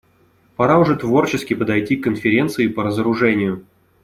Пора 0.55 0.79
уже 0.79 0.95
творчески 0.95 1.53
подойти 1.53 1.95
к 1.95 2.03
Конференции 2.03 2.67
по 2.67 2.83
разоружению. 2.83 3.67